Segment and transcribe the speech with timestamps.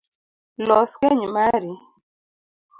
[0.67, 1.71] Los keny mari